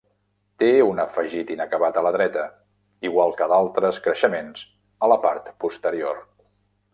Té 0.61 0.69
un 0.85 1.01
afegit 1.01 1.51
inacabat 1.55 1.99
a 2.01 2.03
la 2.07 2.11
dreta, 2.15 2.45
igual 3.09 3.35
que 3.43 3.49
d'altres 3.53 4.01
creixements 4.07 4.65
a 5.07 5.11
la 5.13 5.19
part 5.27 5.53
posterior. 5.67 6.25